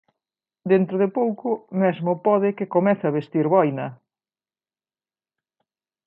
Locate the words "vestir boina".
3.17-3.87